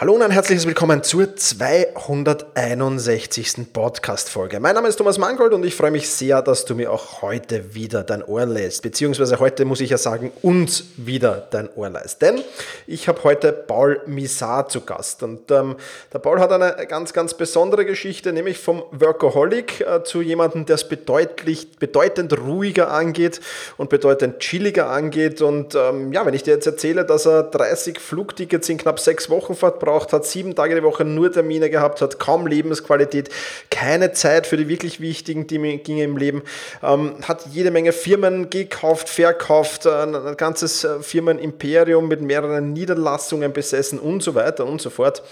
[0.00, 3.72] Hallo und ein herzliches Willkommen zur 261.
[3.72, 4.60] Podcast-Folge.
[4.60, 7.74] Mein Name ist Thomas Mangold und ich freue mich sehr, dass du mir auch heute
[7.74, 8.82] wieder dein Ohr lässt.
[8.82, 12.22] Beziehungsweise heute muss ich ja sagen, uns wieder dein Ohr lässt.
[12.22, 12.40] Denn
[12.86, 15.24] ich habe heute Paul Misar zu Gast.
[15.24, 15.74] Und ähm,
[16.12, 20.76] der Paul hat eine ganz, ganz besondere Geschichte, nämlich vom Workaholic äh, zu jemandem, der
[20.76, 23.40] es bedeutend ruhiger angeht
[23.76, 25.42] und bedeutend chilliger angeht.
[25.42, 29.28] Und ähm, ja, wenn ich dir jetzt erzähle, dass er 30 Flugtickets in knapp sechs
[29.28, 33.30] Wochen verbraucht, verbraucht hat, sieben Tage die Woche nur Termine gehabt hat, kaum Lebensqualität,
[33.70, 36.42] keine Zeit für die wirklich wichtigen Dinge im Leben,
[36.82, 43.52] ähm, hat jede Menge Firmen gekauft, verkauft, äh, ein ganzes äh, Firmenimperium mit mehreren Niederlassungen
[43.52, 45.22] besessen und so weiter und so fort.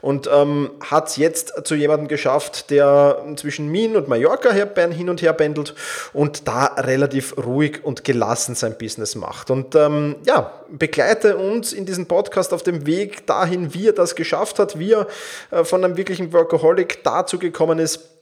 [0.00, 5.20] Und ähm, hat es jetzt zu jemandem geschafft, der zwischen Wien und Mallorca hin und
[5.20, 5.74] her pendelt
[6.12, 9.50] und da relativ ruhig und gelassen sein Business macht.
[9.50, 14.05] Und ähm, ja, begleite uns in diesem Podcast auf dem Weg dahin, wie er das
[14.06, 15.06] das geschafft hat, wie er
[15.50, 18.16] äh, von einem wirklichen Workaholic dazu gekommen ist,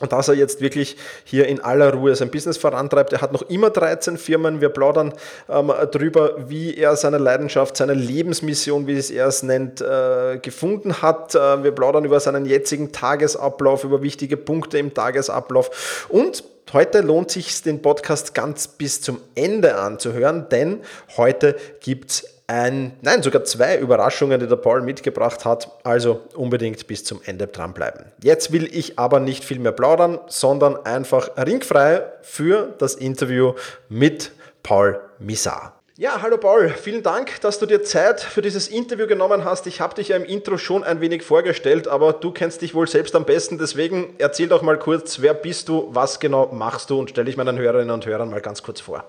[0.00, 3.12] und dass er jetzt wirklich hier in aller Ruhe sein Business vorantreibt.
[3.12, 4.60] Er hat noch immer 13 Firmen.
[4.60, 5.14] Wir plaudern
[5.48, 11.00] ähm, darüber, wie er seine Leidenschaft, seine Lebensmission, wie es er es nennt, äh, gefunden
[11.00, 11.34] hat.
[11.34, 16.06] Äh, wir plaudern über seinen jetzigen Tagesablauf, über wichtige Punkte im Tagesablauf.
[16.10, 20.80] Und heute lohnt sich den Podcast ganz bis zum Ende anzuhören, denn
[21.16, 25.70] heute gibt es ein, nein, sogar zwei Überraschungen, die der Paul mitgebracht hat.
[25.84, 28.06] Also unbedingt bis zum Ende dranbleiben.
[28.22, 33.54] Jetzt will ich aber nicht viel mehr plaudern, sondern einfach ringfrei für das Interview
[33.88, 35.72] mit Paul Misar.
[35.98, 39.66] Ja, hallo Paul, vielen Dank, dass du dir Zeit für dieses Interview genommen hast.
[39.66, 42.86] Ich habe dich ja im Intro schon ein wenig vorgestellt, aber du kennst dich wohl
[42.86, 43.56] selbst am besten.
[43.56, 47.38] Deswegen erzähl doch mal kurz, wer bist du, was genau machst du und stelle ich
[47.38, 49.04] meinen Hörerinnen und Hörern mal ganz kurz vor.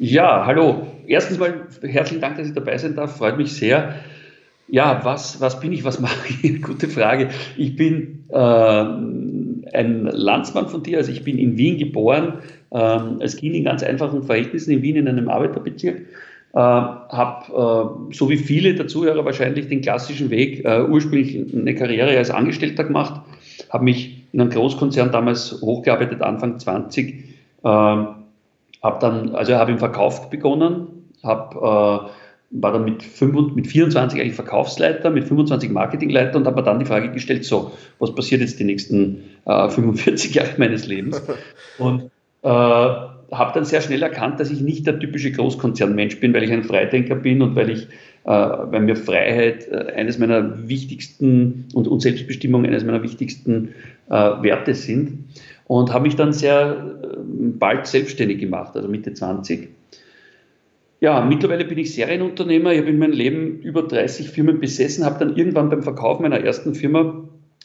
[0.00, 0.86] Ja, hallo.
[1.08, 3.16] Erstens mal herzlichen Dank, dass ich dabei sein darf.
[3.16, 3.96] Freut mich sehr.
[4.68, 6.62] Ja, was, was bin ich, was mache ich?
[6.62, 7.30] Gute Frage.
[7.56, 10.98] Ich bin äh, ein Landsmann von dir.
[10.98, 12.34] Also ich bin in Wien geboren,
[12.70, 15.96] äh, als Kind in ganz einfachen Verhältnissen in Wien in einem Arbeiterbezirk.
[16.52, 21.74] Äh, habe, äh, so wie viele der Zuhörer wahrscheinlich, den klassischen Weg, äh, ursprünglich eine
[21.74, 23.20] Karriere als Angestellter gemacht,
[23.70, 27.24] habe mich in einem Großkonzern damals hochgearbeitet, Anfang 20
[28.82, 32.10] habe dann, also habe im Verkauf begonnen, habe äh,
[32.50, 36.78] war dann mit, 5, mit 24 eigentlich Verkaufsleiter, mit 25 Marketingleiter und habe mir dann
[36.78, 41.22] die Frage gestellt, so, was passiert jetzt die nächsten äh, 45 Jahre meines Lebens?
[41.78, 42.10] Und
[42.42, 46.52] äh, habe dann sehr schnell erkannt, dass ich nicht der typische Großkonzernmensch bin, weil ich
[46.52, 47.88] ein Freidenker bin und weil ich,
[48.24, 53.74] äh, weil mir Freiheit äh, eines meiner wichtigsten und, und Selbstbestimmung eines meiner wichtigsten
[54.08, 55.24] äh, Werte sind
[55.68, 59.68] und habe mich dann sehr äh, bald selbstständig gemacht, also Mitte 20.
[61.00, 62.72] Ja, mittlerweile bin ich Serienunternehmer.
[62.72, 66.40] Ich habe in meinem Leben über 30 Firmen besessen, habe dann irgendwann beim Verkauf meiner
[66.40, 67.22] ersten Firma,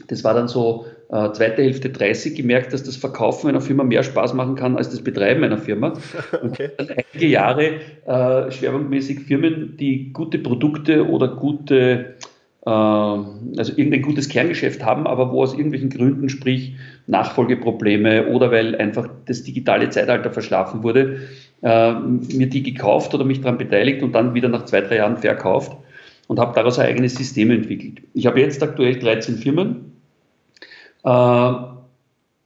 [0.08, 4.04] das war dann so äh, zweite Hälfte 30, gemerkt, dass das Verkaufen einer Firma mehr
[4.04, 5.94] Spaß machen kann als das Betreiben einer Firma.
[6.44, 6.70] Okay.
[6.78, 12.23] Und dann einige Jahre äh, schwerpunktmäßig Firmen, die gute Produkte oder gute ähm,
[12.70, 16.76] also irgendein gutes Kerngeschäft haben, aber wo aus irgendwelchen Gründen, sprich
[17.08, 21.20] Nachfolgeprobleme oder weil einfach das digitale Zeitalter verschlafen wurde,
[21.62, 25.18] äh, mir die gekauft oder mich daran beteiligt und dann wieder nach zwei, drei Jahren
[25.18, 25.76] verkauft
[26.28, 28.02] und habe daraus ein eigenes System entwickelt.
[28.14, 29.92] Ich habe jetzt aktuell 13 Firmen,
[31.04, 31.54] äh,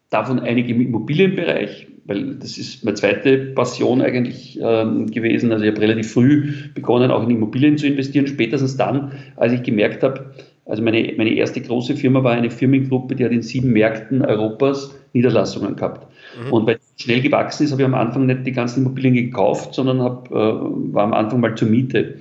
[0.09, 5.51] davon einige im Immobilienbereich, weil das ist meine zweite Passion eigentlich ähm, gewesen.
[5.51, 9.63] Also ich habe relativ früh begonnen, auch in Immobilien zu investieren, spätestens dann, als ich
[9.63, 10.31] gemerkt habe,
[10.65, 14.97] also meine, meine erste große Firma war eine Firmengruppe, die hat in sieben Märkten Europas
[15.13, 16.07] Niederlassungen gehabt.
[16.45, 16.53] Mhm.
[16.53, 19.73] Und weil es schnell gewachsen ist, habe ich am Anfang nicht die ganzen Immobilien gekauft,
[19.73, 22.15] sondern hab, äh, war am Anfang mal zur Miete.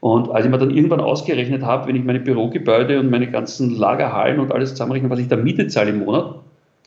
[0.00, 3.76] Und als ich mir dann irgendwann ausgerechnet habe, wenn ich meine Bürogebäude und meine ganzen
[3.76, 6.36] Lagerhallen und alles zusammenrechne, was ich da Miete zahle im Monat,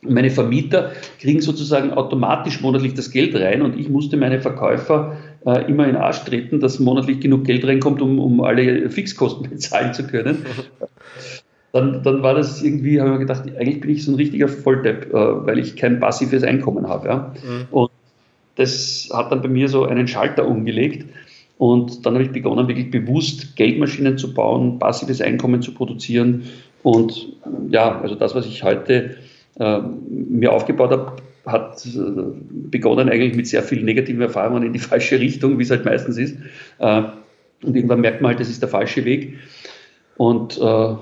[0.08, 5.16] meine Vermieter kriegen sozusagen automatisch monatlich das Geld rein und ich musste meine Verkäufer
[5.46, 9.48] äh, immer in den Arsch treten, dass monatlich genug Geld reinkommt, um, um alle Fixkosten
[9.50, 10.44] bezahlen zu können.
[11.72, 14.48] Dann, dann war das irgendwie, habe ich mir gedacht, eigentlich bin ich so ein richtiger
[14.48, 17.08] Volldepp, äh, weil ich kein passives Einkommen habe.
[17.08, 17.34] Ja?
[17.42, 17.66] Mhm.
[17.70, 17.90] Und
[18.56, 21.06] das hat dann bei mir so einen Schalter umgelegt.
[21.58, 26.44] Und dann habe ich begonnen, wirklich bewusst Geldmaschinen zu bauen, passives Einkommen zu produzieren.
[26.82, 27.28] Und
[27.70, 29.16] ja, also das, was ich heute
[29.58, 31.12] äh, mir aufgebaut habe,
[31.46, 31.98] hat äh,
[32.70, 36.18] begonnen eigentlich mit sehr vielen negativen Erfahrungen in die falsche Richtung, wie es halt meistens
[36.18, 36.36] ist.
[36.78, 37.02] Äh,
[37.62, 39.38] und irgendwann merkt man halt, das ist der falsche Weg.
[40.16, 40.94] Und äh,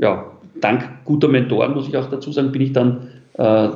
[0.00, 3.68] ja, dank guter Mentoren, muss ich auch dazu sagen, bin ich dann äh,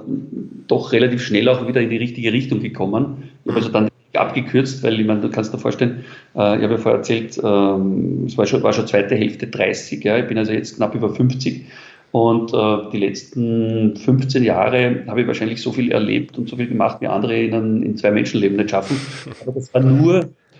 [0.66, 3.30] doch relativ schnell auch wieder in die richtige Richtung gekommen.
[3.44, 6.04] Ich habe also dann abgekürzt, weil ich meine, du kannst dir vorstellen,
[6.34, 10.04] äh, ich habe ja vorher erzählt, ähm, es war schon, war schon zweite Hälfte 30,
[10.04, 11.64] ja, ich bin also jetzt knapp über 50
[12.12, 16.68] und äh, die letzten 15 Jahre habe ich wahrscheinlich so viel erlebt und so viel
[16.68, 18.98] gemacht, wie andere in, in zwei Menschenleben nicht schaffen.
[19.40, 20.16] Aber das war nur,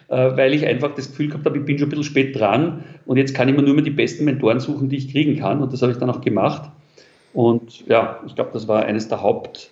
[0.08, 2.84] äh, weil ich einfach das Gefühl gehabt habe, ich bin schon ein bisschen spät dran
[3.04, 5.60] und jetzt kann ich mir nur mehr die besten Mentoren suchen, die ich kriegen kann.
[5.60, 6.70] Und das habe ich dann auch gemacht.
[7.34, 9.70] Und ja, ich glaube, das war eines der Haupt-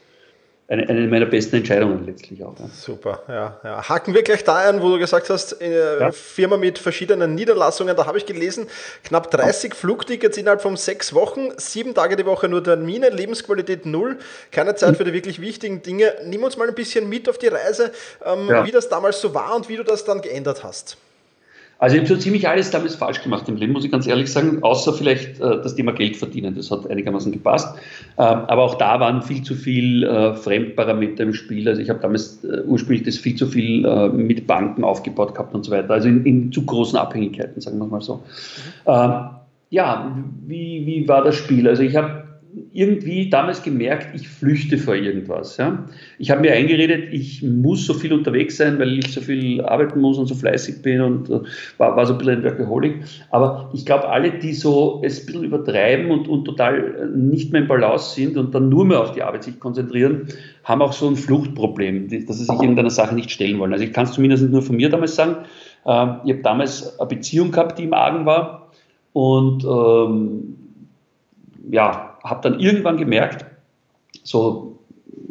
[0.71, 2.57] eine, eine meiner besten Entscheidungen letztlich auch.
[2.59, 2.67] Ja.
[2.73, 3.89] Super, ja, ja.
[3.89, 6.13] Haken wir gleich da ein, wo du gesagt hast, äh, ja.
[6.13, 8.69] Firma mit verschiedenen Niederlassungen, da habe ich gelesen,
[9.03, 14.19] knapp 30 Flugtickets innerhalb von sechs Wochen, sieben Tage die Woche nur Termine, Lebensqualität null,
[14.53, 16.15] keine Zeit für die wirklich wichtigen Dinge.
[16.25, 17.91] Nimm uns mal ein bisschen mit auf die Reise,
[18.25, 20.97] ähm, wie das damals so war und wie du das dann geändert hast.
[21.81, 24.31] Also ich habe so ziemlich alles damals falsch gemacht im Leben, muss ich ganz ehrlich
[24.31, 26.55] sagen, außer vielleicht äh, das Thema Geld verdienen.
[26.55, 27.75] Das hat einigermaßen gepasst.
[28.19, 31.67] Ähm, aber auch da waren viel zu viel äh, Fremdparameter im Spiel.
[31.67, 35.55] Also ich habe damals äh, ursprünglich das viel zu viel äh, mit Banken aufgebaut gehabt
[35.55, 35.95] und so weiter.
[35.95, 38.17] Also in, in zu großen Abhängigkeiten, sagen wir mal so.
[38.17, 38.21] Mhm.
[38.87, 39.13] Ähm,
[39.71, 40.17] ja,
[40.47, 41.67] wie, wie war das Spiel?
[41.67, 42.20] Also ich habe
[42.73, 45.57] irgendwie damals gemerkt, ich flüchte vor irgendwas.
[45.57, 45.87] Ja.
[46.19, 50.01] Ich habe mir eingeredet, ich muss so viel unterwegs sein, weil ich so viel arbeiten
[50.01, 51.41] muss und so fleißig bin und äh,
[51.79, 53.03] war, war so ein bisschen ein Workaholic.
[53.31, 57.53] Aber ich glaube, alle, die so es ein bisschen übertreiben und, und total äh, nicht
[57.53, 60.27] mehr im Balance sind und dann nur mehr auf die Arbeit sich konzentrieren,
[60.65, 63.73] haben auch so ein Fluchtproblem, dass sie sich irgendeiner Sache nicht stellen wollen.
[63.73, 65.37] Also ich kann es zumindest nur von mir damals sagen.
[65.87, 68.71] Ähm, ich habe damals eine Beziehung gehabt, die im Argen war
[69.13, 70.57] und ähm,
[71.71, 73.45] ja, habe dann irgendwann gemerkt,
[74.23, 74.79] so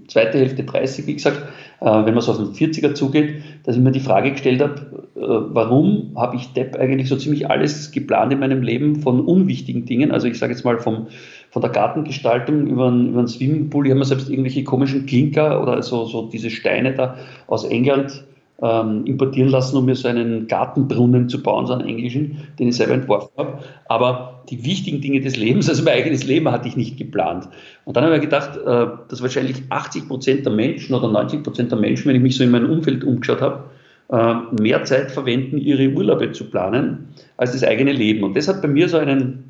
[0.08, 1.42] zweite Hälfte 30, wie gesagt,
[1.82, 5.08] äh, wenn man so auf den 40er zugeht, dass ich mir die Frage gestellt habe,
[5.16, 9.86] äh, warum habe ich Depp eigentlich so ziemlich alles geplant in meinem Leben von unwichtigen
[9.86, 11.08] Dingen, also ich sage jetzt mal vom,
[11.52, 15.62] von der Gartengestaltung über einen, über einen Swimmingpool, ich habe mir selbst irgendwelche komischen Klinker
[15.62, 17.16] oder so, so diese Steine da
[17.48, 18.24] aus England
[18.62, 22.76] ähm, importieren lassen, um mir so einen Gartenbrunnen zu bauen, so einen englischen, den ich
[22.76, 23.60] selber entworfen habe.
[23.88, 27.48] Aber die wichtigen Dinge des Lebens, also mein eigenes Leben, hatte ich nicht geplant.
[27.86, 31.72] Und dann habe ich gedacht, äh, dass wahrscheinlich 80 Prozent der Menschen oder 90 Prozent
[31.72, 33.64] der Menschen, wenn ich mich so in meinem Umfeld umgeschaut habe,
[34.12, 38.24] äh, mehr Zeit verwenden, ihre Urlaube zu planen, als das eigene Leben.
[38.24, 39.44] Und das hat bei mir so einen,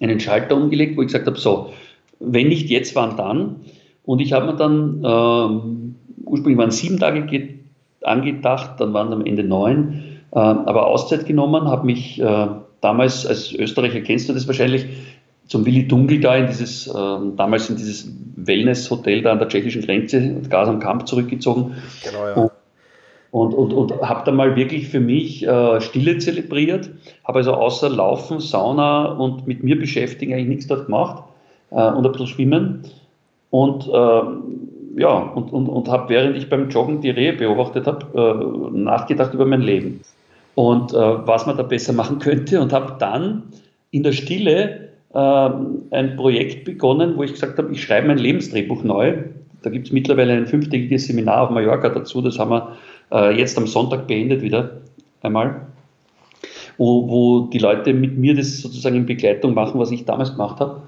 [0.00, 1.70] einen Schalter umgelegt, wo ich gesagt habe, so,
[2.20, 3.56] wenn nicht jetzt, wann dann?
[4.04, 7.24] Und ich habe mir dann, äh, ursprünglich waren sieben Tage
[8.04, 10.02] angedacht, dann waren am Ende neun,
[10.32, 12.46] äh, aber Auszeit genommen, habe mich äh,
[12.80, 14.86] damals als Österreicher kennst du das wahrscheinlich,
[15.46, 16.92] zum Willi Dunkel da in dieses, äh,
[17.36, 21.74] damals in dieses Wellness-Hotel da an der tschechischen Grenze, Gas am Kamp zurückgezogen.
[22.02, 22.50] Genau, ja.
[23.30, 26.90] Und, und, und, und habe da mal wirklich für mich äh, Stille zelebriert,
[27.24, 31.24] habe also außer Laufen, Sauna und mit mir beschäftigen eigentlich nichts dort gemacht
[31.70, 32.84] äh, und ein bisschen Schwimmen.
[33.50, 34.22] Und äh,
[34.96, 39.34] ja, und, und, und habe, während ich beim Joggen die Rehe beobachtet habe, äh, nachgedacht
[39.34, 40.00] über mein Leben
[40.54, 43.44] und äh, was man da besser machen könnte und habe dann
[43.90, 45.50] in der Stille äh,
[45.90, 49.14] ein Projekt begonnen, wo ich gesagt habe, ich schreibe mein Lebensdrehbuch neu.
[49.62, 52.76] Da gibt es mittlerweile ein fünftägiges Seminar auf Mallorca dazu, das haben wir
[53.12, 54.82] äh, jetzt am Sonntag beendet wieder
[55.22, 55.62] einmal,
[56.76, 60.60] wo, wo die Leute mit mir das sozusagen in Begleitung machen, was ich damals gemacht
[60.60, 60.82] habe.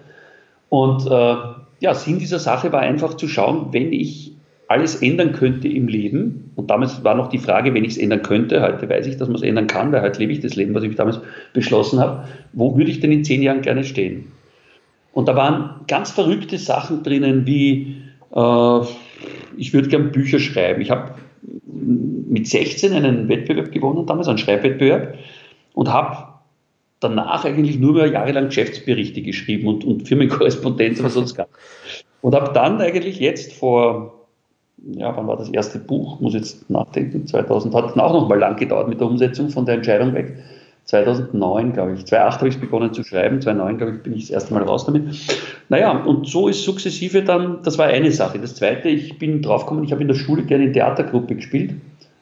[0.68, 1.36] Und äh,
[1.80, 4.32] ja, Sinn dieser Sache war einfach zu schauen, wenn ich
[4.68, 8.22] alles ändern könnte im Leben, und damals war noch die Frage, wenn ich es ändern
[8.22, 10.74] könnte, heute weiß ich, dass man es ändern kann, weil heute lebe ich das Leben,
[10.74, 11.20] was ich damals
[11.52, 14.32] beschlossen habe, wo würde ich denn in zehn Jahren gerne stehen?
[15.12, 17.96] Und da waren ganz verrückte Sachen drinnen, wie
[18.34, 18.80] äh,
[19.56, 20.80] ich würde gern Bücher schreiben.
[20.80, 21.14] Ich habe
[21.64, 25.14] mit 16 einen Wettbewerb gewonnen, damals einen Schreibwettbewerb,
[25.74, 26.35] und habe
[27.00, 31.48] danach eigentlich nur mehr jahrelang Geschäftsberichte geschrieben und, und Firmenkorrespondenz, was sonst gab.
[32.22, 34.26] Und habe dann eigentlich jetzt vor,
[34.78, 36.20] ja, wann war das erste Buch?
[36.20, 39.76] Muss jetzt nachdenken, 2000, hat auch noch mal lang gedauert mit der Umsetzung von der
[39.76, 40.36] Entscheidung weg.
[40.84, 42.06] 2009, glaube ich.
[42.06, 44.86] 2008 habe ich begonnen zu schreiben, 2009, glaube ich, bin ich das erste Mal raus
[44.86, 45.04] damit.
[45.68, 48.38] Naja, und so ist sukzessive dann, das war eine Sache.
[48.38, 51.74] Das zweite, ich bin draufgekommen, ich habe in der Schule gerne in Theatergruppe gespielt,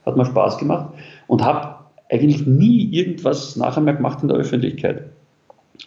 [0.07, 0.95] hat mir Spaß gemacht
[1.27, 1.74] und habe
[2.11, 5.05] eigentlich nie irgendwas nachher mehr gemacht in der Öffentlichkeit.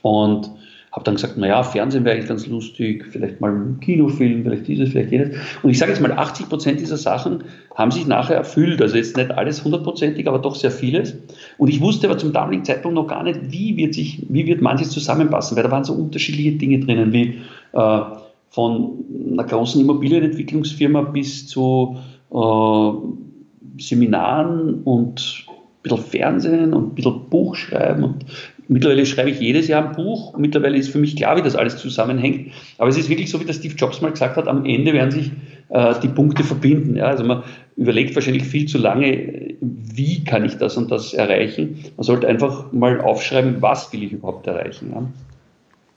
[0.02, 0.52] Und
[0.98, 4.90] habe dann gesagt, naja, Fernsehen wäre eigentlich ganz lustig, vielleicht mal ein Kinofilm, vielleicht dieses,
[4.90, 5.30] vielleicht jenes.
[5.62, 7.44] Und ich sage jetzt mal, 80 Prozent dieser Sachen
[7.76, 8.82] haben sich nachher erfüllt.
[8.82, 11.16] Also jetzt nicht alles hundertprozentig, aber doch sehr vieles.
[11.60, 14.62] Und ich wusste aber zum damaligen Zeitpunkt noch gar nicht, wie wird sich, wie wird
[14.62, 17.42] manches zusammenpassen, weil da waren so unterschiedliche Dinge drinnen, wie
[17.74, 18.02] äh,
[18.50, 21.98] von einer großen Immobilienentwicklungsfirma bis zu
[22.34, 25.47] äh, Seminaren und
[25.88, 28.26] bisschen Fernsehen und ein bisschen Buch schreiben und
[28.68, 30.38] mittlerweile schreibe ich jedes Jahr ein Buch.
[30.38, 32.52] Mittlerweile ist für mich klar, wie das alles zusammenhängt.
[32.78, 35.12] Aber es ist wirklich so, wie der Steve Jobs mal gesagt hat, am Ende werden
[35.12, 35.32] sich
[35.70, 36.96] äh, die Punkte verbinden.
[36.96, 37.06] Ja?
[37.06, 37.44] Also man
[37.76, 41.84] überlegt wahrscheinlich viel zu lange, wie kann ich das und das erreichen.
[41.96, 44.92] Man sollte einfach mal aufschreiben, was will ich überhaupt erreichen.
[44.94, 45.04] Ja?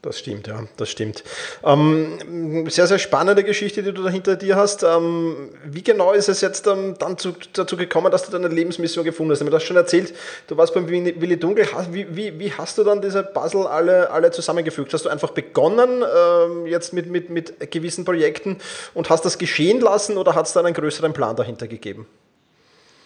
[0.02, 1.22] Das stimmt, ja, das stimmt.
[1.62, 4.82] Ähm, sehr, sehr spannende Geschichte, die du da hinter dir hast.
[4.82, 9.04] Ähm, wie genau ist es jetzt ähm, dann zu, dazu gekommen, dass du deine Lebensmission
[9.04, 9.40] gefunden hast?
[9.40, 10.14] Du hast schon erzählt,
[10.46, 11.66] du warst beim Willi Dunkel.
[11.90, 14.94] Wie, wie, wie hast du dann diese Puzzle alle, alle zusammengefügt?
[14.94, 18.56] Hast du einfach begonnen ähm, jetzt mit, mit, mit gewissen Projekten
[18.94, 22.06] und hast das geschehen lassen oder hat es dann einen größeren Plan dahinter gegeben?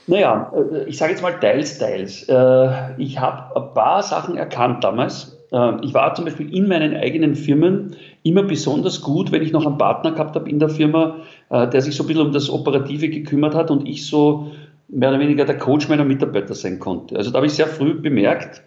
[0.07, 2.29] Naja, äh, ich sage jetzt mal teils, teils.
[2.29, 5.34] Äh, ich habe ein paar Sachen erkannt damals
[5.83, 9.79] ich war zum Beispiel in meinen eigenen Firmen immer besonders gut, wenn ich noch einen
[9.79, 11.19] Partner gehabt habe in der Firma,
[11.51, 14.51] äh, der sich so ein bisschen um das Operative gekümmert hat und ich so
[14.89, 17.17] mehr oder weniger der Coach meiner Mitarbeiter sein konnte.
[17.17, 18.63] Also da habe ich sehr früh bemerkt,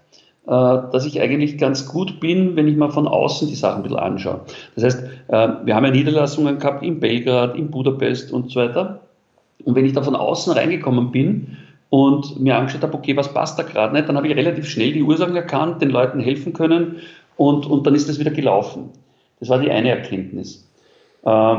[0.46, 3.84] äh, dass ich eigentlich ganz gut bin, wenn ich mal von außen die Sachen ein
[3.84, 4.42] bisschen anschaue.
[4.76, 9.02] Das heißt, äh, wir haben ja Niederlassungen gehabt in Belgrad, in Budapest und so weiter.
[9.66, 11.58] Und wenn ich da von außen reingekommen bin,
[11.90, 14.92] und mir angeschaut habe, okay, was passt da gerade nicht, dann habe ich relativ schnell
[14.92, 16.98] die Ursachen erkannt, den Leuten helfen können
[17.38, 18.90] und, und dann ist das wieder gelaufen.
[19.40, 20.68] Das war die eine Erkenntnis.
[21.24, 21.56] Äh,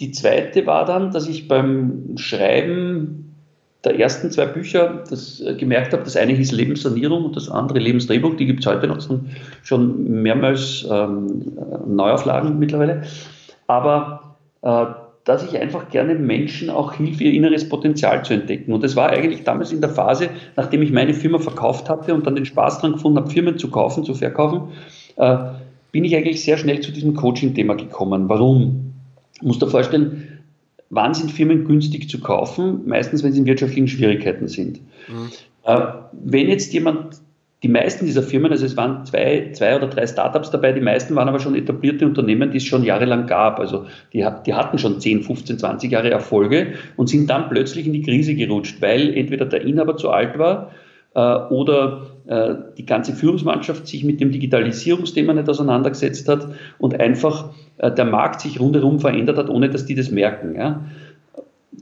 [0.00, 3.34] die zweite war dann, dass ich beim Schreiben
[3.84, 7.78] der ersten zwei Bücher das äh, gemerkt habe, das eine hieß Lebenssanierung und das andere
[7.78, 9.00] Lebensdrehbuch, die gibt es heute noch
[9.62, 11.52] schon mehrmals ähm,
[11.86, 13.02] Neuauflagen mittlerweile.
[13.68, 14.86] Aber äh,
[15.28, 18.72] dass ich einfach gerne Menschen auch hilfe, ihr inneres Potenzial zu entdecken.
[18.72, 22.26] Und das war eigentlich damals in der Phase, nachdem ich meine Firma verkauft hatte und
[22.26, 24.72] dann den Spaß dran gefunden habe, Firmen zu kaufen, zu verkaufen,
[25.16, 25.36] äh,
[25.92, 28.30] bin ich eigentlich sehr schnell zu diesem Coaching-Thema gekommen.
[28.30, 28.94] Warum?
[29.34, 30.40] Ich muss dir vorstellen,
[30.88, 32.86] wann sind Firmen günstig zu kaufen?
[32.86, 34.80] Meistens, wenn sie in wirtschaftlichen Schwierigkeiten sind.
[35.08, 35.28] Mhm.
[35.64, 37.20] Äh, wenn jetzt jemand
[37.62, 41.16] die meisten dieser Firmen, also es waren zwei, zwei oder drei Startups dabei, die meisten
[41.16, 43.58] waren aber schon etablierte Unternehmen, die es schon jahrelang gab.
[43.58, 47.92] Also die, die hatten schon 10, 15, 20 Jahre Erfolge und sind dann plötzlich in
[47.92, 50.70] die Krise gerutscht, weil entweder der Inhaber zu alt war
[51.14, 56.46] äh, oder äh, die ganze Führungsmannschaft sich mit dem Digitalisierungsthema nicht auseinandergesetzt hat
[56.78, 60.54] und einfach äh, der Markt sich rundherum verändert hat, ohne dass die das merken.
[60.54, 60.84] Ja?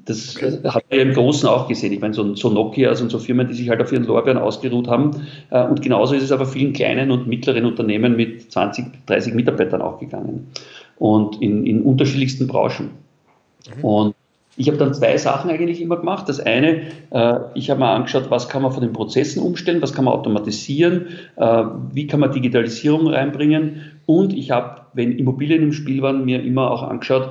[0.05, 0.59] Das okay.
[0.65, 1.93] hat man ja im Großen auch gesehen.
[1.93, 4.89] Ich meine, so, so Nokias und so Firmen, die sich halt auf ihren Lorbeeren ausgeruht
[4.89, 5.27] haben.
[5.51, 9.83] Äh, und genauso ist es aber vielen kleinen und mittleren Unternehmen mit 20, 30 Mitarbeitern
[9.83, 10.49] auch gegangen.
[10.99, 12.91] Und in, in unterschiedlichsten Branchen.
[13.77, 13.85] Mhm.
[13.85, 14.15] Und
[14.57, 16.29] ich habe dann zwei Sachen eigentlich immer gemacht.
[16.29, 19.93] Das eine, äh, ich habe mir angeschaut, was kann man von den Prozessen umstellen, was
[19.93, 23.83] kann man automatisieren, äh, wie kann man Digitalisierung reinbringen.
[24.07, 27.31] Und ich habe, wenn Immobilien im Spiel waren, mir immer auch angeschaut,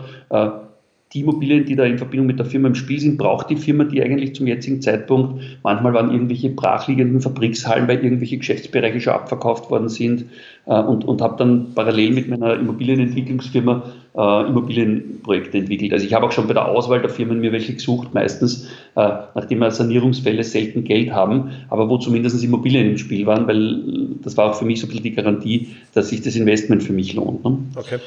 [1.13, 3.83] die Immobilien, die da in Verbindung mit der Firma im Spiel sind, braucht die Firma
[3.85, 5.41] die eigentlich zum jetzigen Zeitpunkt.
[5.63, 10.25] Manchmal waren irgendwelche brachliegenden Fabrikshallen, weil irgendwelche Geschäftsbereiche schon abverkauft worden sind
[10.65, 13.83] äh, und, und habe dann parallel mit meiner Immobilienentwicklungsfirma
[14.17, 15.93] äh, Immobilienprojekte entwickelt.
[15.93, 19.09] Also ich habe auch schon bei der Auswahl der Firmen mir welche gesucht, meistens äh,
[19.35, 24.35] nachdem wir Sanierungsfälle selten Geld haben, aber wo zumindest Immobilien im Spiel waren, weil das
[24.35, 27.13] war auch für mich so ein bisschen die Garantie, dass sich das Investment für mich
[27.13, 27.45] lohnt.
[27.45, 27.57] Ne?
[27.75, 27.99] Okay.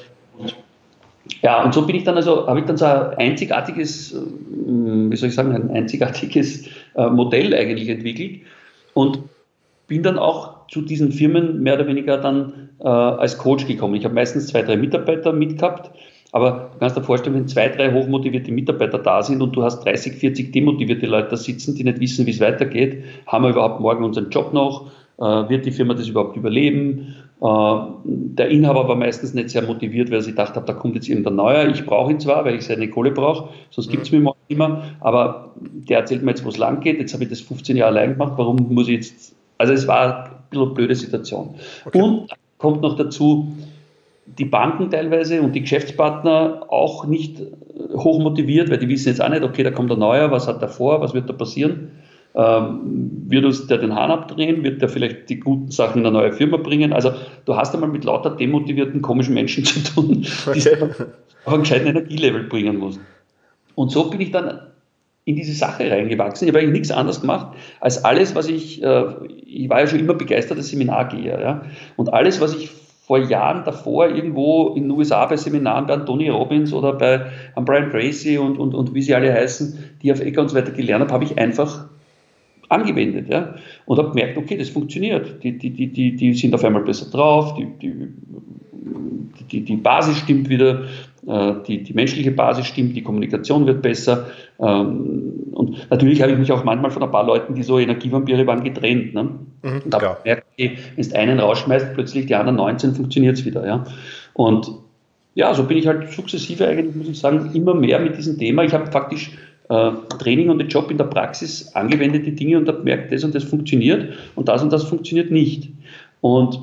[1.43, 5.17] Ja, und so bin ich dann also, habe ich dann so ein einzigartiges, äh, wie
[5.17, 8.41] soll ich sagen, ein einzigartiges äh, Modell eigentlich entwickelt
[8.95, 9.21] und
[9.87, 13.95] bin dann auch zu diesen Firmen mehr oder weniger dann äh, als Coach gekommen.
[13.95, 15.91] Ich habe meistens zwei, drei Mitarbeiter mitgehabt,
[16.33, 19.85] aber du kannst dir vorstellen, wenn zwei, drei hochmotivierte Mitarbeiter da sind und du hast
[19.85, 23.81] 30, 40 demotivierte Leute da sitzen, die nicht wissen, wie es weitergeht, haben wir überhaupt
[23.81, 24.91] morgen unseren Job noch?
[25.19, 27.15] Äh, wird die Firma das überhaupt überleben?
[27.41, 30.97] Äh, der Inhaber war meistens nicht sehr motiviert, weil er sich gedacht hat, da kommt
[30.97, 31.69] jetzt irgendein neuer.
[31.69, 34.83] Ich brauche ihn zwar, weil ich seine Kohle brauche, sonst gibt es mich morgen immer,
[35.01, 36.99] aber der erzählt mir jetzt, wo es lang geht.
[36.99, 38.33] Jetzt habe ich das 15 Jahre allein gemacht.
[38.37, 39.35] Warum muss ich jetzt.
[39.59, 41.55] Also, es war ein bisschen eine blöde Situation.
[41.85, 42.01] Okay.
[42.01, 42.29] Und
[42.59, 43.53] kommt noch dazu,
[44.37, 47.41] die Banken teilweise und die Geschäftspartner auch nicht
[47.95, 50.61] hoch motiviert, weil die wissen jetzt auch nicht, okay, da kommt ein neuer, was hat
[50.61, 51.93] er vor, was wird da passieren.
[52.39, 54.63] Ähm, wird uns der den Hahn abdrehen?
[54.63, 56.93] Wird der vielleicht die guten Sachen in eine neue Firma bringen?
[56.93, 57.11] Also
[57.45, 60.79] du hast einmal mit lauter demotivierten, komischen Menschen zu tun, die okay.
[61.45, 63.01] auf einen gescheiten Energielevel bringen muss.
[63.75, 64.61] Und so bin ich dann
[65.25, 66.47] in diese Sache reingewachsen.
[66.47, 69.05] Ich habe eigentlich nichts anderes gemacht als alles, was ich, äh,
[69.45, 71.63] ich war ja schon immer begeisterter Seminargeher, ja,
[71.97, 72.71] und alles, was ich
[73.03, 77.27] vor Jahren davor irgendwo in den USA bei Seminaren bei Tony Robbins oder bei
[77.57, 80.73] Brian Tracy und, und, und wie sie alle heißen, die auf Ecker und so weiter
[80.73, 81.89] gelernt habe, habe ich einfach
[82.69, 83.29] angewendet.
[83.29, 83.55] Ja?
[83.87, 85.43] Und habe gemerkt, okay, das funktioniert.
[85.43, 88.09] Die, die, die, die, die sind auf einmal besser drauf, die, die
[89.51, 90.85] die, die Basis stimmt wieder,
[91.27, 94.27] äh, die, die menschliche Basis stimmt, die Kommunikation wird besser.
[94.59, 98.47] Ähm, und natürlich habe ich mich auch manchmal von ein paar Leuten, die so Energievampire
[98.47, 99.15] waren, getrennt.
[99.15, 99.25] Ne?
[99.63, 103.67] Mhm, und da merkt wenn du einen rausschmeißt, plötzlich die anderen 19 funktioniert es wieder.
[103.67, 103.85] Ja?
[104.35, 104.71] Und
[105.35, 108.65] ja, so bin ich halt sukzessive eigentlich, muss ich sagen, immer mehr mit diesem Thema.
[108.65, 109.31] Ich habe faktisch
[109.69, 113.25] äh, Training und den Job in der Praxis angewendet, die Dinge, und habe gemerkt, das
[113.25, 115.71] und das funktioniert und das und das funktioniert nicht.
[116.21, 116.59] Und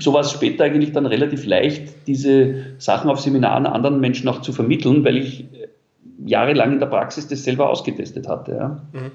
[0.00, 4.42] so war es später eigentlich dann relativ leicht, diese Sachen auf Seminaren anderen Menschen auch
[4.42, 5.46] zu vermitteln, weil ich
[6.24, 8.52] jahrelang in der Praxis das selber ausgetestet hatte.
[8.52, 8.80] Ja.
[8.92, 9.12] Mhm.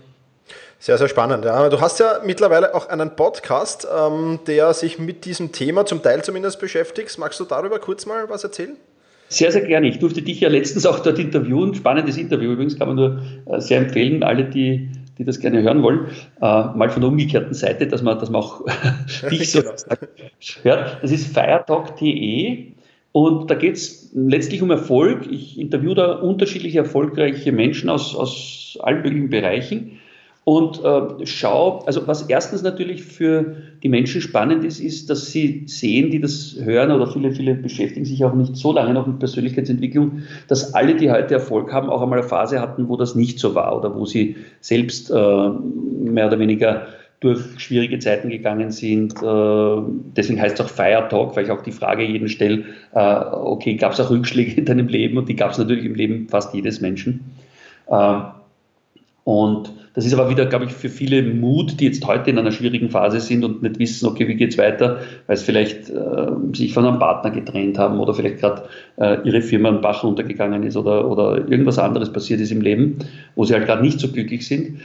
[0.79, 1.45] Sehr, sehr spannend.
[1.45, 1.69] Ja.
[1.69, 6.23] Du hast ja mittlerweile auch einen Podcast, ähm, der sich mit diesem Thema zum Teil
[6.23, 7.19] zumindest beschäftigt.
[7.19, 8.75] Magst du darüber kurz mal was erzählen?
[9.31, 9.87] Sehr, sehr gerne.
[9.87, 11.73] Ich durfte dich ja letztens auch dort interviewen.
[11.73, 15.81] Spannendes Interview übrigens, kann man nur äh, sehr empfehlen, alle, die, die das gerne hören
[15.83, 16.07] wollen.
[16.41, 18.65] Äh, mal von der umgekehrten Seite, dass man, dass man auch
[19.31, 19.73] dich so genau.
[20.63, 20.97] hört.
[21.01, 22.73] Das ist feiertalk.de
[23.13, 25.25] und da geht es letztlich um Erfolg.
[25.31, 30.01] Ich interviewe da unterschiedliche erfolgreiche Menschen aus, aus allen möglichen Bereichen
[30.43, 35.63] und äh, schau, also was erstens natürlich für die Menschen spannend ist, ist, dass sie
[35.67, 39.19] sehen, die das hören, oder viele, viele beschäftigen sich auch nicht so lange noch mit
[39.19, 43.37] Persönlichkeitsentwicklung, dass alle, die heute Erfolg haben, auch einmal eine Phase hatten, wo das nicht
[43.37, 46.87] so war oder wo sie selbst äh, mehr oder weniger
[47.19, 49.13] durch schwierige Zeiten gegangen sind.
[49.21, 49.81] Äh,
[50.17, 52.63] deswegen heißt es auch Fire Talk, weil ich auch die Frage jeden stelle,
[52.95, 55.19] äh, okay, gab es auch Rückschläge in deinem Leben?
[55.19, 57.31] Und die gab es natürlich im Leben fast jedes Menschen.
[59.23, 62.51] Und das ist aber wieder, glaube ich, für viele Mut, die jetzt heute in einer
[62.51, 66.73] schwierigen Phase sind und nicht wissen, okay, wie geht's weiter, weil es vielleicht äh, sich
[66.73, 68.63] von einem Partner getrennt haben oder vielleicht gerade
[68.97, 72.99] äh, ihre Firma ein Bach runtergegangen ist oder, oder irgendwas anderes passiert ist im Leben,
[73.35, 74.79] wo sie halt gerade nicht so glücklich sind.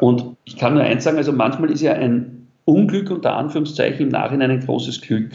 [0.00, 4.08] Und ich kann nur eins sagen, also manchmal ist ja ein Unglück unter Anführungszeichen im
[4.08, 5.32] Nachhinein ein großes Glück.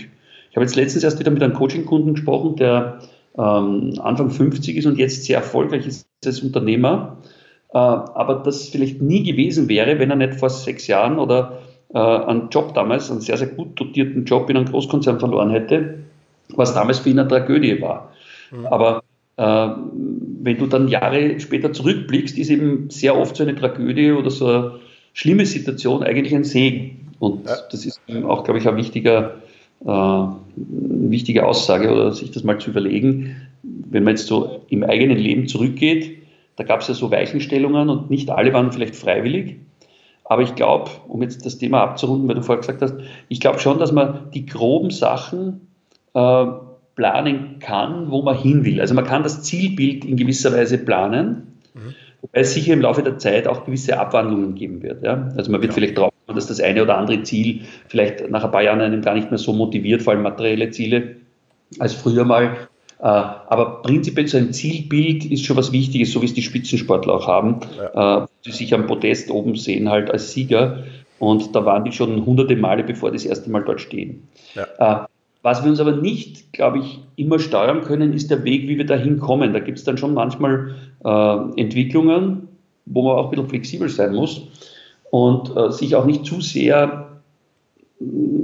[0.50, 3.00] Ich habe jetzt letztens erst wieder mit einem Coaching-Kunden gesprochen, der
[3.38, 7.18] ähm, Anfang 50 ist und jetzt sehr erfolgreich ist als Unternehmer
[7.78, 11.60] aber das vielleicht nie gewesen wäre, wenn er nicht vor sechs Jahren oder
[11.94, 16.00] äh, einen Job damals, einen sehr, sehr gut dotierten Job in einem Großkonzern verloren hätte,
[16.50, 18.12] was damals für ihn eine Tragödie war.
[18.52, 18.66] Mhm.
[18.68, 19.04] Aber
[19.38, 19.70] äh,
[20.42, 24.48] wenn du dann Jahre später zurückblickst, ist eben sehr oft so eine Tragödie oder so
[24.48, 24.72] eine
[25.14, 27.12] schlimme Situation eigentlich ein Segen.
[27.20, 27.56] Und ja.
[27.72, 29.36] das ist auch, glaube ich, ein wichtiger,
[29.86, 34.84] äh, eine wichtige Aussage oder sich das mal zu überlegen, wenn man jetzt so im
[34.84, 36.19] eigenen Leben zurückgeht,
[36.60, 39.56] da gab es ja so Weichenstellungen und nicht alle waren vielleicht freiwillig.
[40.26, 42.96] Aber ich glaube, um jetzt das Thema abzurunden, weil du vorher gesagt hast,
[43.30, 45.70] ich glaube schon, dass man die groben Sachen
[46.14, 46.46] äh,
[46.96, 48.82] planen kann, wo man hin will.
[48.82, 51.96] Also man kann das Zielbild in gewisser Weise planen, mhm.
[52.20, 55.02] wobei es sicher im Laufe der Zeit auch gewisse Abwandlungen geben wird.
[55.02, 55.30] Ja?
[55.38, 55.76] Also man wird ja.
[55.76, 59.02] vielleicht drauf kommen, dass das eine oder andere Ziel vielleicht nach ein paar Jahren einem
[59.02, 61.16] gar nicht mehr so motiviert, vor allem materielle Ziele,
[61.80, 62.68] als früher mal.
[63.00, 67.14] Äh, aber prinzipiell so ein Zielbild ist schon was Wichtiges, so wie es die Spitzensportler
[67.14, 68.24] auch haben, ja.
[68.24, 70.84] Äh, die sich am Podest oben sehen halt als Sieger.
[71.18, 74.28] Und da waren die schon hunderte Male, bevor die das erste Mal dort stehen.
[74.56, 75.04] Ja.
[75.04, 75.08] Äh,
[75.42, 78.86] was wir uns aber nicht, glaube ich, immer steuern können, ist der Weg, wie wir
[78.86, 79.54] da hinkommen.
[79.54, 82.50] Da gibt es dann schon manchmal äh, Entwicklungen,
[82.86, 84.48] wo man auch ein bisschen flexibel sein muss
[85.12, 87.09] und äh, sich auch nicht zu sehr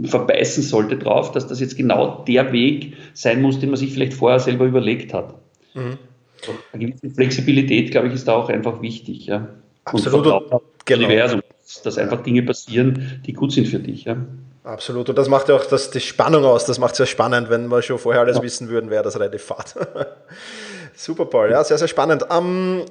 [0.07, 4.13] verbeißen sollte drauf, dass das jetzt genau der Weg sein muss, den man sich vielleicht
[4.13, 5.35] vorher selber überlegt hat.
[5.73, 5.97] Mhm.
[6.71, 9.25] eine gewisse Flexibilität, glaube ich, ist da auch einfach wichtig.
[9.25, 9.47] Ja.
[9.83, 10.25] Absolut.
[10.25, 11.05] Und genau.
[11.05, 11.41] Universum,
[11.83, 14.05] dass einfach Dinge passieren, die gut sind für dich.
[14.05, 14.17] Ja.
[14.63, 15.09] Absolut.
[15.09, 16.65] Und das macht ja auch das, die Spannung aus.
[16.65, 18.43] Das macht es ja spannend, wenn wir schon vorher alles ja.
[18.43, 19.75] wissen würden, wäre das relativ fad.
[20.95, 21.51] Super, Paul.
[21.51, 22.25] Ja, sehr, sehr spannend.
[22.31, 22.83] Ähm,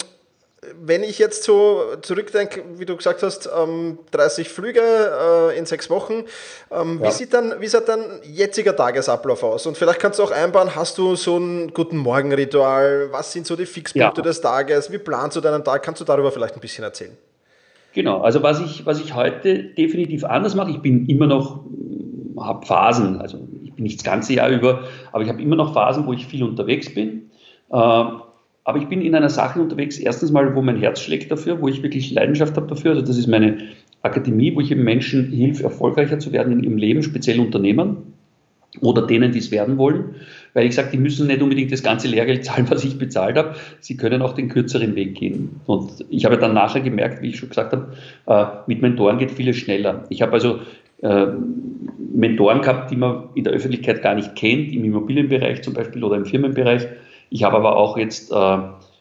[0.81, 5.91] wenn ich jetzt so zurückdenke, wie du gesagt hast, ähm, 30 Flüge äh, in sechs
[5.91, 6.25] Wochen,
[6.71, 7.09] ähm, ja.
[7.09, 9.67] wie, sieht dann, wie sieht dann jetziger Tagesablauf aus?
[9.67, 13.09] Und vielleicht kannst du auch einbauen, hast du so ein guten Morgenritual?
[13.11, 14.23] Was sind so die Fixpunkte ja.
[14.23, 14.91] des Tages?
[14.91, 15.83] Wie planst du deinen Tag?
[15.83, 17.17] Kannst du darüber vielleicht ein bisschen erzählen?
[17.95, 21.65] Genau, also was ich, was ich heute definitiv anders mache, ich bin immer noch,
[22.41, 25.73] habe Phasen, also ich bin nicht das ganze Jahr über, aber ich habe immer noch
[25.73, 27.31] Phasen, wo ich viel unterwegs bin.
[28.65, 31.69] Aber ich bin in einer Sache unterwegs, erstens mal, wo mein Herz schlägt dafür, wo
[31.69, 32.93] ich wirklich Leidenschaft habe dafür.
[32.93, 33.59] Also das ist meine
[34.03, 37.99] Akademie, wo ich eben Menschen hilfe, erfolgreicher zu werden in ihrem Leben, speziell Unternehmern
[38.81, 40.17] oder denen, die es werden wollen.
[40.55, 43.55] Weil ich sage, die müssen nicht unbedingt das ganze Lehrgeld zahlen, was ich bezahlt habe.
[43.81, 45.61] Sie können auch den kürzeren Weg gehen.
[45.67, 47.93] Und ich habe dann nachher gemerkt, wie ich schon gesagt habe,
[48.27, 50.05] äh, mit Mentoren geht vieles schneller.
[50.09, 50.61] Ich habe also
[51.03, 51.27] äh,
[52.15, 56.17] Mentoren gehabt, die man in der Öffentlichkeit gar nicht kennt, im Immobilienbereich zum Beispiel oder
[56.17, 56.87] im Firmenbereich
[57.35, 58.59] ich habe aber auch jetzt äh,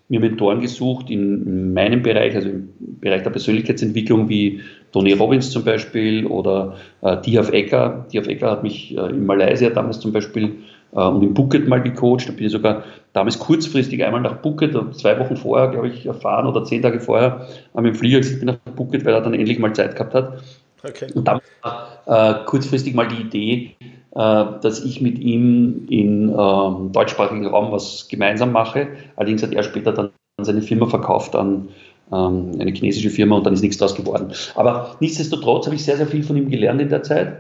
[0.10, 2.70] mir Mentoren gesucht in meinem Bereich, also im
[3.00, 8.08] Bereich der Persönlichkeitsentwicklung, wie Tony Robbins zum Beispiel oder äh, Diaf Ecker.
[8.12, 10.56] Diaf Ecker hat mich äh, in Malaysia damals zum Beispiel
[10.94, 12.28] äh, und in Phuket mal gecoacht.
[12.28, 16.48] Da bin ich sogar damals kurzfristig einmal nach Phuket, zwei Wochen vorher, glaube ich, erfahren
[16.48, 19.60] oder zehn Tage vorher, am im Flieger gesagt, bin nach Phuket, weil er dann endlich
[19.60, 20.42] mal Zeit gehabt hat.
[20.84, 21.06] Okay.
[21.14, 26.92] Und dann war äh, kurzfristig mal die Idee, äh, dass ich mit ihm im ähm,
[26.92, 28.88] deutschsprachigen Raum was gemeinsam mache.
[29.16, 31.70] Allerdings hat er später dann seine Firma verkauft an
[32.12, 34.34] ähm, eine chinesische Firma und dann ist nichts daraus geworden.
[34.56, 37.38] Aber nichtsdestotrotz habe ich sehr, sehr viel von ihm gelernt in der Zeit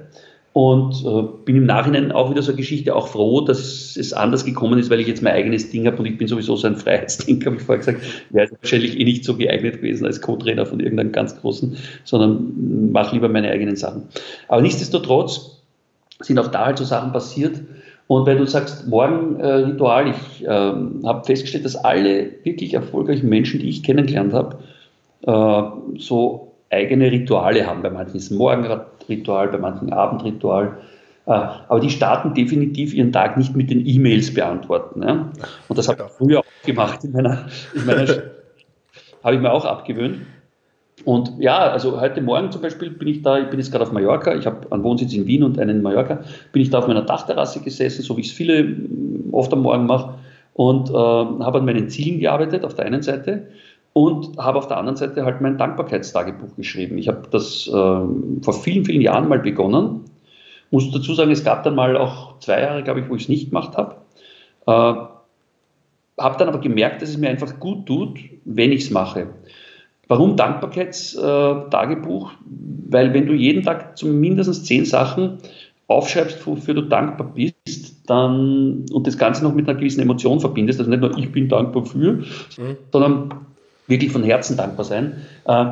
[0.54, 4.46] und äh, bin im Nachhinein auch wieder so eine Geschichte auch froh, dass es anders
[4.46, 6.76] gekommen ist, weil ich jetzt mein eigenes Ding habe und ich bin sowieso so ein
[6.76, 10.80] Freiheitsding, habe ich vorher gesagt, wäre wahrscheinlich eh nicht so geeignet gewesen als Co-Trainer von
[10.80, 14.04] irgendeinem ganz großen, sondern mache lieber meine eigenen Sachen.
[14.48, 15.63] Aber nichtsdestotrotz
[16.26, 17.60] sind auch da halt so Sachen passiert.
[18.08, 23.60] Und wenn du sagst, Morgenritual, äh, ich äh, habe festgestellt, dass alle wirklich erfolgreichen Menschen,
[23.60, 24.58] die ich kennengelernt habe,
[25.26, 27.82] äh, so eigene Rituale haben.
[27.82, 30.78] Bei manchen ist es ein Morgenritual, bei manchen Abendritual.
[31.26, 35.04] Äh, aber die starten definitiv ihren Tag nicht mit den E-Mails beantworten.
[35.04, 35.32] Ja?
[35.68, 38.06] Und das habe ich früher auch gemacht in meiner, in meiner
[39.24, 40.18] habe ich mir auch abgewöhnt.
[41.06, 43.92] Und ja, also heute Morgen zum Beispiel bin ich da, ich bin jetzt gerade auf
[43.92, 46.88] Mallorca, ich habe einen Wohnsitz in Wien und einen in Mallorca, bin ich da auf
[46.88, 50.14] meiner Dachterrasse gesessen, so wie es viele mm, oft am Morgen mache,
[50.54, 53.48] und äh, habe an meinen Zielen gearbeitet auf der einen Seite
[53.92, 56.98] und habe auf der anderen Seite halt mein Dankbarkeitstagebuch geschrieben.
[56.98, 60.02] Ich habe das äh, vor vielen, vielen Jahren mal begonnen.
[60.72, 63.30] Muss dazu sagen, es gab dann mal auch zwei Jahre, glaube ich, wo ich es
[63.30, 63.96] nicht gemacht habe.
[64.68, 69.28] Äh, habe dann aber gemerkt, dass es mir einfach gut tut, wenn ich es mache.
[70.08, 72.32] Warum Dankbarkeitstagebuch?
[72.90, 75.40] Weil wenn du jeden Tag zumindest zehn Sachen
[75.88, 80.80] aufschreibst, wofür du dankbar bist, dann und das Ganze noch mit einer gewissen Emotion verbindest,
[80.80, 82.78] also nicht nur ich bin dankbar für, mhm.
[82.92, 83.34] sondern
[83.88, 85.66] wirklich von Herzen dankbar sein, äh,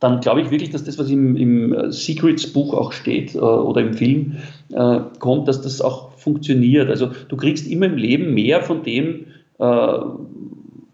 [0.00, 3.94] dann glaube ich wirklich, dass das, was im, im Secrets-Buch auch steht äh, oder im
[3.94, 4.38] Film
[4.72, 6.88] äh, kommt, dass das auch funktioniert.
[6.88, 9.26] Also du kriegst immer im Leben mehr von dem,
[9.58, 9.98] äh,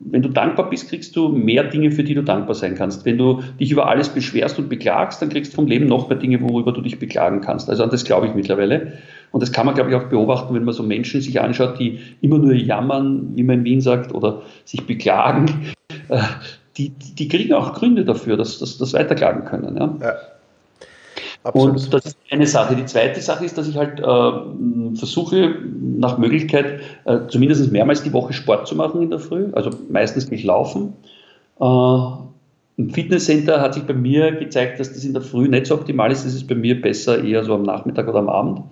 [0.00, 3.04] wenn du dankbar bist, kriegst du mehr Dinge, für die du dankbar sein kannst.
[3.04, 6.18] Wenn du dich über alles beschwerst und beklagst, dann kriegst du vom Leben noch mehr
[6.18, 7.68] Dinge, worüber du dich beklagen kannst.
[7.68, 8.92] Also an das glaube ich mittlerweile.
[9.32, 11.98] Und das kann man, glaube ich, auch beobachten, wenn man so Menschen sich anschaut, die
[12.20, 15.72] immer nur jammern, wie man in Wien sagt, oder sich beklagen.
[16.08, 16.22] Äh,
[16.76, 19.76] die, die kriegen auch Gründe dafür, dass das weiterklagen können.
[19.76, 19.98] Ja?
[20.00, 20.14] ja.
[21.52, 22.76] Und das ist eine Sache.
[22.76, 25.54] Die zweite Sache ist, dass ich halt äh, versuche,
[25.98, 29.48] nach Möglichkeit äh, zumindest mehrmals die Woche Sport zu machen in der Früh.
[29.52, 30.94] Also meistens gehe ich laufen.
[31.60, 31.64] Äh,
[32.76, 36.10] Im Fitnesscenter hat sich bei mir gezeigt, dass das in der Früh nicht so optimal
[36.10, 36.24] ist.
[36.24, 38.62] Das ist bei mir besser eher so am Nachmittag oder am Abend.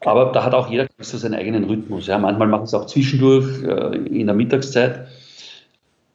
[0.00, 2.06] Aber da hat auch jeder so seinen eigenen Rhythmus.
[2.06, 2.18] Ja.
[2.18, 5.08] Manchmal machen es auch zwischendurch äh, in der Mittagszeit.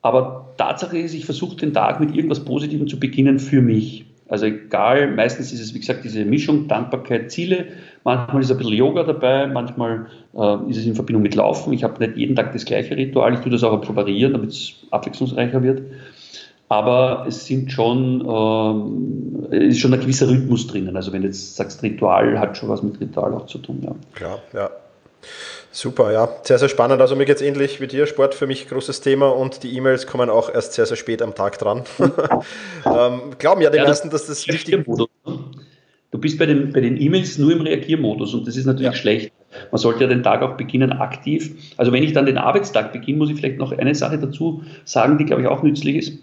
[0.01, 4.05] Aber Tatsache ist, ich versuche den Tag mit irgendwas Positivem zu beginnen für mich.
[4.29, 7.67] Also egal, meistens ist es, wie gesagt, diese Mischung, Dankbarkeit, Ziele.
[8.03, 11.73] Manchmal ist ein bisschen Yoga dabei, manchmal äh, ist es in Verbindung mit Laufen.
[11.73, 14.51] Ich habe nicht jeden Tag das gleiche Ritual, ich tue das auch ein variieren, damit
[14.51, 15.81] es abwechslungsreicher wird.
[16.69, 18.21] Aber es sind schon,
[19.51, 20.95] äh, ist schon ein gewisser Rhythmus drinnen.
[20.95, 23.79] Also wenn du jetzt sagst, Ritual hat schon was mit Ritual auch zu tun.
[23.83, 23.95] Ja.
[24.15, 24.69] Klar, ja.
[25.71, 27.01] Super, ja, sehr, sehr spannend.
[27.01, 30.05] Also mir geht es ähnlich wie dir, Sport für mich großes Thema und die E-Mails
[30.05, 31.83] kommen auch erst sehr, sehr spät am Tag dran.
[32.85, 35.07] ähm, glauben ja die ja, meisten, dass das wichtig ist.
[36.11, 38.93] Du bist bei den bei den E-Mails nur im Reagiermodus und das ist natürlich ja.
[38.93, 39.33] schlecht.
[39.71, 41.73] Man sollte ja den Tag auch beginnen aktiv.
[41.77, 45.17] Also wenn ich dann den Arbeitstag beginne, muss ich vielleicht noch eine Sache dazu sagen,
[45.17, 46.19] die glaube ich auch nützlich ist.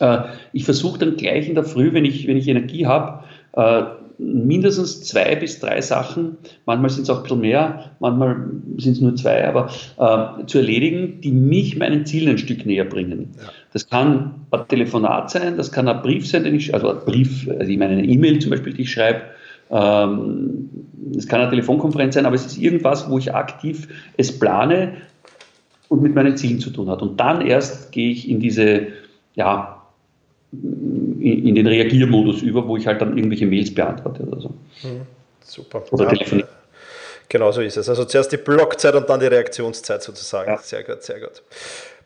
[0.00, 3.84] Äh, ich versuche dann gleich in der Früh, wenn ich, wenn ich Energie habe, äh,
[4.18, 8.36] mindestens zwei bis drei Sachen, manchmal sind es auch ein bisschen mehr, manchmal
[8.78, 12.84] sind es nur zwei, aber äh, zu erledigen, die mich meinen Zielen ein Stück näher
[12.84, 13.30] bringen.
[13.36, 13.48] Ja.
[13.72, 17.48] Das kann ein Telefonat sein, das kann ein Brief sein, den ich, also ein Brief,
[17.48, 19.22] also ich meine eine E-Mail zum Beispiel, die ich schreibe,
[19.70, 20.70] ähm,
[21.16, 24.94] es kann eine Telefonkonferenz sein, aber es ist irgendwas, wo ich aktiv es plane
[25.88, 27.02] und mit meinen Zielen zu tun hat.
[27.02, 28.88] Und dann erst gehe ich in diese,
[29.34, 29.82] ja,
[31.24, 34.48] in den Reagiermodus über, wo ich halt dann irgendwelche Mails beantworte oder so.
[34.82, 35.02] Mhm.
[35.44, 35.82] Super.
[35.90, 36.48] Oder telefoniere.
[37.28, 37.88] Genau so ist es.
[37.88, 40.50] Also zuerst die Blockzeit und dann die Reaktionszeit sozusagen.
[40.50, 40.58] Ja.
[40.58, 41.42] Sehr gut, sehr gut.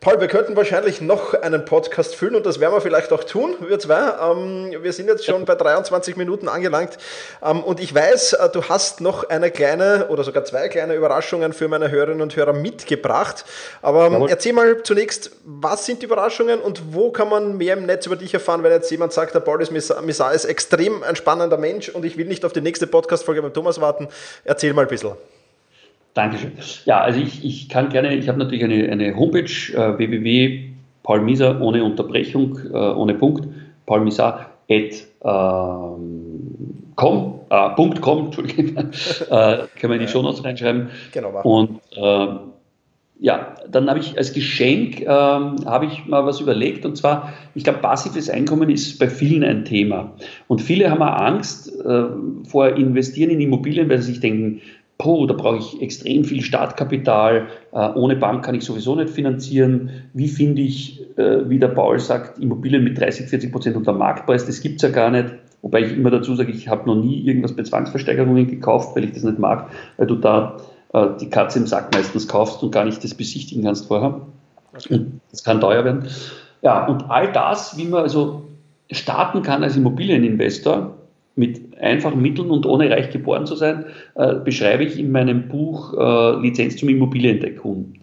[0.00, 3.56] Paul, wir könnten wahrscheinlich noch einen Podcast füllen und das werden wir vielleicht auch tun,
[3.66, 4.12] wir zwei.
[4.22, 6.98] Ähm, wir sind jetzt schon bei 23 Minuten angelangt
[7.44, 11.52] ähm, und ich weiß, äh, du hast noch eine kleine oder sogar zwei kleine Überraschungen
[11.52, 13.44] für meine Hörerinnen und Hörer mitgebracht.
[13.82, 17.84] Aber ähm, erzähl mal zunächst, was sind die Überraschungen und wo kann man mehr im
[17.84, 21.16] Netz über dich erfahren, wenn jetzt jemand sagt, der Paul ist Missar ist extrem ein
[21.16, 24.06] spannender Mensch und ich will nicht auf die nächste Podcast-Folge beim Thomas warten.
[24.44, 25.16] Erzähl mal ein bisschen.
[26.18, 26.50] Dankeschön.
[26.84, 31.84] Ja, also ich, ich kann gerne, ich habe natürlich eine, eine Homepage, äh, www.paulmisa ohne
[31.84, 33.46] Unterbrechung, äh, ohne Punkt,
[33.86, 38.76] paulmisa at ähm, com, äh, .com, Entschuldigung,
[39.30, 40.88] äh, können wir in die Shownotes reinschreiben.
[41.12, 41.34] Genau.
[41.34, 41.46] War.
[41.46, 42.26] Und äh,
[43.20, 45.06] ja, dann habe ich als Geschenk ähm,
[45.66, 49.64] habe ich mal was überlegt und zwar, ich glaube, passives Einkommen ist bei vielen ein
[49.64, 50.14] Thema
[50.48, 52.06] und viele haben auch Angst äh,
[52.48, 54.62] vor Investieren in Immobilien, weil sie sich denken,
[55.04, 59.90] oh, da brauche ich extrem viel Startkapital, äh, ohne Bank kann ich sowieso nicht finanzieren.
[60.12, 64.46] Wie finde ich, äh, wie der Paul sagt, Immobilien mit 30, 40 Prozent unter Marktpreis?
[64.46, 65.34] Das gibt es ja gar nicht.
[65.62, 69.12] Wobei ich immer dazu sage, ich habe noch nie irgendwas bei Zwangsversteigerungen gekauft, weil ich
[69.12, 70.58] das nicht mag, weil du da
[70.92, 74.20] äh, die Katze im Sack meistens kaufst und gar nicht das besichtigen kannst vorher.
[74.74, 74.94] Okay.
[74.94, 76.06] Und das kann teuer werden.
[76.62, 78.44] Ja, und all das, wie man also
[78.90, 80.94] starten kann als Immobilieninvestor
[81.38, 83.84] mit einfachen Mitteln und ohne reich geboren zu sein,
[84.16, 87.94] äh, beschreibe ich in meinem Buch äh, Lizenz zum Immobilientycoon.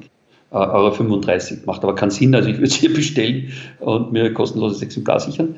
[0.53, 1.65] Euro 35.
[1.65, 5.55] Macht aber keinen Sinn, also ich würde es hier bestellen und mir kostenloses Exemplar sichern.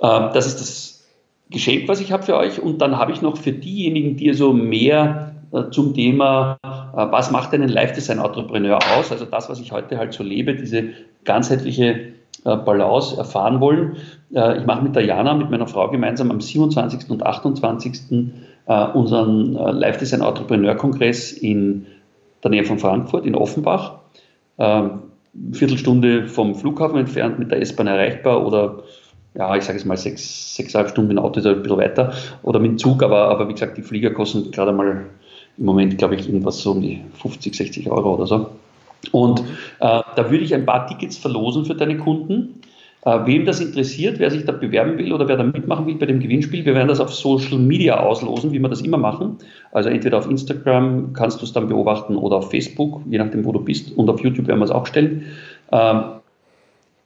[0.00, 1.08] Ähm, das ist das
[1.50, 2.60] Geschenk, was ich habe für euch.
[2.60, 5.28] Und dann habe ich noch für diejenigen, die so mehr
[5.70, 10.54] zum Thema, was macht einen Live-Design-Entrepreneur aus, also das, was ich heute halt so lebe,
[10.54, 10.94] diese
[11.24, 12.12] ganzheitliche
[12.44, 13.96] äh, Balance erfahren wollen.
[14.34, 17.08] Äh, ich mache mit der Jana, mit meiner Frau gemeinsam am 27.
[17.10, 18.32] und 28.
[18.66, 21.86] Äh, unseren Live Design Entrepreneur Kongress in
[22.42, 24.01] der Nähe von Frankfurt, in Offenbach.
[24.58, 25.02] Ähm,
[25.52, 28.82] Viertelstunde vom Flughafen entfernt, mit der S-Bahn erreichbar oder
[29.34, 32.12] ja, ich sage es mal sechs, sechseinhalb Stunden mit dem Auto ist ein bisschen weiter
[32.42, 35.06] oder mit dem Zug, aber, aber wie gesagt, die Flieger kosten gerade mal
[35.56, 38.50] im Moment, glaube ich, irgendwas so um die 50, 60 Euro oder so.
[39.10, 39.44] Und äh,
[39.80, 42.60] da würde ich ein paar Tickets verlosen für deine Kunden.
[43.04, 46.06] Äh, wem das interessiert, wer sich da bewerben will oder wer da mitmachen will bei
[46.06, 49.38] dem Gewinnspiel, wir werden das auf Social Media auslosen, wie wir das immer machen.
[49.72, 53.50] Also entweder auf Instagram kannst du es dann beobachten oder auf Facebook, je nachdem, wo
[53.50, 53.96] du bist.
[53.96, 55.24] Und auf YouTube werden wir es auch stellen.
[55.72, 56.02] Ähm,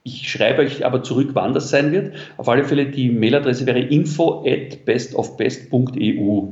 [0.03, 2.13] ich schreibe euch aber zurück, wann das sein wird.
[2.37, 6.43] Auf alle Fälle, die Mailadresse wäre info at bestofbest.eu.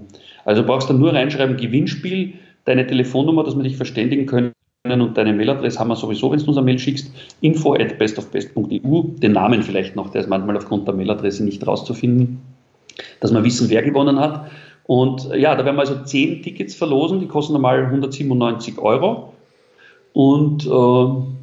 [0.44, 2.34] Also du brauchst dann nur reinschreiben, Gewinnspiel,
[2.66, 4.54] deine Telefonnummer, dass wir dich verständigen können
[4.92, 9.04] und deine Mailadresse haben wir sowieso, wenn du uns eine Mail schickst, info at bestofbest.eu,
[9.18, 12.42] den Namen vielleicht noch, der ist manchmal aufgrund der Mailadresse nicht rauszufinden,
[13.20, 14.52] dass wir wissen, wer gewonnen hat.
[14.86, 19.34] Und äh, ja, da werden wir also zehn Tickets verlosen, die kosten normal 197 Euro.
[20.14, 21.36] Und äh,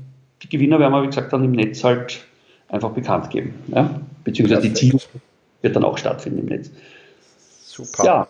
[0.43, 2.25] die Gewinner werden wir, wie gesagt, dann im Netz halt
[2.69, 3.55] einfach bekannt geben.
[3.69, 4.01] Ja?
[4.25, 4.83] Beziehungsweise Perfekt.
[4.83, 5.01] die Ziel
[5.63, 6.71] wird dann auch stattfinden im Netz.
[7.65, 8.05] Super.
[8.05, 8.29] Ja,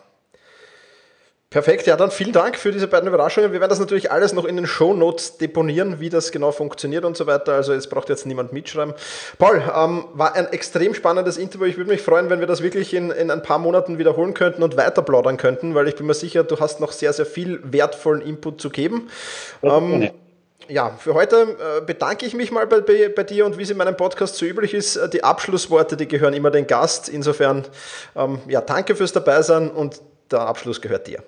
[1.52, 3.52] Perfekt, ja, dann vielen Dank für diese beiden Überraschungen.
[3.52, 7.04] Wir werden das natürlich alles noch in den Show Notes deponieren, wie das genau funktioniert
[7.04, 7.52] und so weiter.
[7.52, 8.94] Also es braucht jetzt niemand mitschreiben.
[9.38, 11.66] Paul, ähm, war ein extrem spannendes Interview.
[11.66, 14.62] Ich würde mich freuen, wenn wir das wirklich in, in ein paar Monaten wiederholen könnten
[14.62, 17.60] und weiter plaudern könnten, weil ich bin mir sicher, du hast noch sehr, sehr viel
[17.62, 19.10] wertvollen Input zu geben.
[19.62, 20.08] Ähm,
[20.68, 23.70] ja, für heute äh, bedanke ich mich mal bei, bei, bei, dir und wie es
[23.70, 27.10] in meinem Podcast so üblich ist, äh, die Abschlussworte, die gehören immer den Gast.
[27.10, 27.66] Insofern,
[28.16, 31.22] ähm, ja, danke fürs Dabeisein und der Abschluss gehört dir.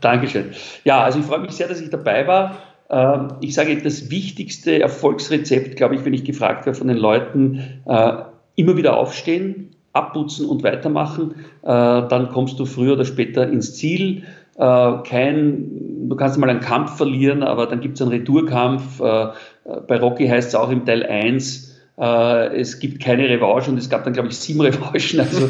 [0.00, 0.52] Dankeschön.
[0.84, 2.56] Ja, also ich freue mich sehr, dass ich dabei war.
[2.90, 7.80] Ähm, ich sage, das wichtigste Erfolgsrezept, glaube ich, wenn ich gefragt werde von den Leuten,
[7.86, 8.12] äh,
[8.56, 11.36] immer wieder aufstehen, abputzen und weitermachen.
[11.62, 14.24] Äh, dann kommst du früher oder später ins Ziel.
[14.56, 18.98] Äh, kein, du kannst mal einen Kampf verlieren, aber dann gibt es einen Retourkampf.
[18.98, 24.04] Bei Rocky heißt es auch im Teil 1, es gibt keine Revanche und es gab
[24.04, 25.20] dann, glaube ich, sieben Revanchen.
[25.20, 25.48] Also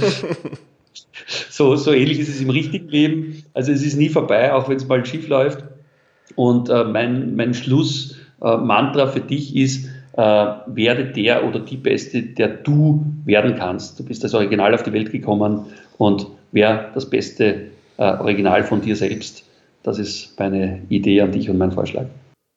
[1.50, 3.44] so, so ähnlich ist es im richtigen Leben.
[3.54, 5.64] Also es ist nie vorbei, auch wenn es mal schief läuft.
[6.36, 12.22] Und äh, mein, mein Schlussmantra äh, für dich ist, äh, werde der oder die Beste,
[12.22, 13.98] der du werden kannst.
[13.98, 15.66] Du bist als Original auf die Welt gekommen
[15.98, 19.44] und wer das beste äh, Original von dir selbst.
[19.82, 22.06] Das ist meine Idee an dich und mein Vorschlag.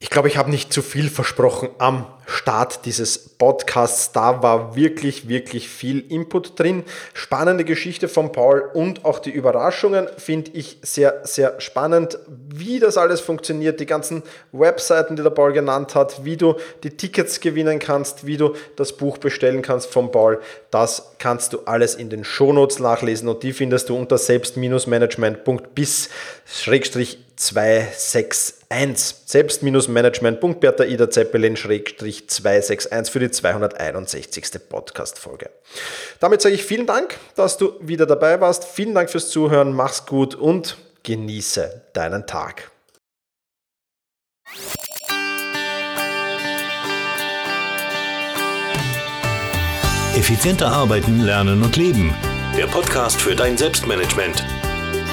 [0.04, 4.12] Ich glaube, ich habe nicht zu viel versprochen am Start dieses Podcasts.
[4.12, 6.84] Da war wirklich, wirklich viel Input drin.
[7.13, 12.98] Spannende Geschichte von Paul und auch die Überraschungen finde ich sehr, sehr spannend, wie das
[12.98, 13.80] alles funktioniert.
[13.80, 18.36] Die ganzen Webseiten, die der Paul genannt hat, wie du die Tickets gewinnen kannst, wie
[18.36, 20.42] du das Buch bestellen kannst von Paul.
[20.70, 26.10] Das kannst du alles in den Shownotes nachlesen und die findest du unter selbst-management.bis
[27.36, 29.15] 261.
[29.26, 34.69] Selbst-management.bertha Ida Zeppelin 261 für die 261.
[34.69, 35.50] Podcast-Folge.
[36.19, 38.65] Damit sage ich vielen Dank, dass du wieder dabei warst.
[38.65, 39.74] Vielen Dank fürs Zuhören.
[39.74, 42.72] Mach's gut und genieße deinen Tag.
[50.15, 52.13] Effizienter arbeiten, lernen und leben.
[52.56, 54.62] Der Podcast für dein Selbstmanagement.